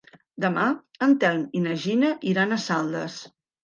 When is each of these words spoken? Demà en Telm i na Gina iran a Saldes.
Demà 0.45 0.63
en 1.09 1.13
Telm 1.25 1.45
i 1.61 1.63
na 1.69 1.79
Gina 1.87 2.13
iran 2.35 2.61
a 2.61 2.63
Saldes. 2.69 3.25